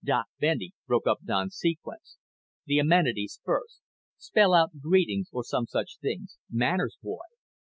[0.03, 2.17] Doc Bendy broke up Don's sequence.
[2.65, 3.81] "The amenities first.
[4.17, 6.39] Spell out 'Greetings,' or some such things.
[6.49, 7.21] Manners, boy."